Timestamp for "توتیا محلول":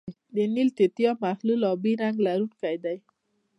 0.77-1.61